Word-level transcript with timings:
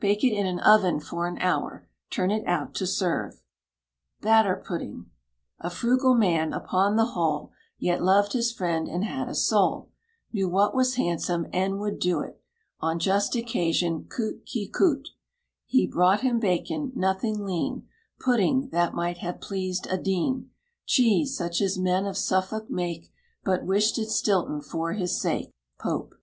Bake 0.00 0.24
it 0.24 0.32
in 0.34 0.44
an 0.44 0.58
oven 0.58 0.98
for 0.98 1.28
an 1.28 1.38
hour. 1.38 1.86
Turn 2.10 2.32
it 2.32 2.44
out 2.48 2.74
to 2.74 2.84
serve. 2.84 3.40
BATTER 4.20 4.56
PUDDING. 4.66 5.06
A 5.60 5.70
frugal 5.70 6.16
man, 6.16 6.52
upon 6.52 6.96
the 6.96 7.04
whole, 7.14 7.52
Yet 7.78 8.02
loved 8.02 8.32
his 8.32 8.50
friend, 8.52 8.88
and 8.88 9.04
had 9.04 9.28
a 9.28 9.36
soul; 9.36 9.90
Knew 10.32 10.48
what 10.48 10.74
was 10.74 10.94
handsome, 10.96 11.46
and 11.52 11.78
would 11.78 12.00
do't 12.00 12.34
On 12.80 12.98
just 12.98 13.36
occasion, 13.36 14.06
coûte 14.08 14.42
qui 14.50 14.68
coûte. 14.68 15.10
He 15.64 15.86
brought 15.86 16.22
him 16.22 16.40
bacon 16.40 16.90
(nothing 16.96 17.44
lean); 17.44 17.86
Pudding, 18.18 18.70
that 18.72 18.94
might 18.94 19.18
have 19.18 19.40
pleased 19.40 19.86
a 19.88 19.96
dean; 19.96 20.50
Cheese, 20.86 21.36
such 21.36 21.60
as 21.60 21.78
men 21.78 22.04
of 22.04 22.16
Suffolk 22.16 22.68
make, 22.68 23.12
But 23.44 23.64
wished 23.64 23.96
it 23.96 24.10
Stilton 24.10 24.60
for 24.60 24.94
his 24.94 25.20
sake. 25.22 25.52
POPE. 25.78 26.16